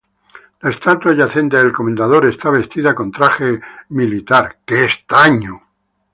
[0.61, 4.57] La estatua yacente del comendador está vestida con traje militar.